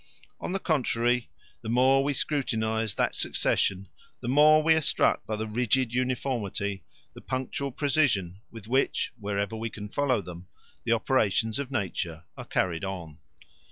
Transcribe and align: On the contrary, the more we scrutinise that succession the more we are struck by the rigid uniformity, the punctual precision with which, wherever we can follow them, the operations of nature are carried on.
On 0.39 0.51
the 0.51 0.57
contrary, 0.57 1.29
the 1.61 1.69
more 1.69 2.03
we 2.03 2.13
scrutinise 2.15 2.95
that 2.95 3.15
succession 3.15 3.87
the 4.19 4.27
more 4.27 4.63
we 4.63 4.73
are 4.73 4.81
struck 4.81 5.23
by 5.27 5.35
the 5.35 5.45
rigid 5.45 5.93
uniformity, 5.93 6.83
the 7.13 7.21
punctual 7.21 7.71
precision 7.71 8.41
with 8.49 8.67
which, 8.67 9.11
wherever 9.19 9.55
we 9.55 9.69
can 9.69 9.89
follow 9.89 10.19
them, 10.19 10.47
the 10.85 10.91
operations 10.91 11.59
of 11.59 11.71
nature 11.71 12.23
are 12.35 12.45
carried 12.45 12.83
on. 12.83 13.19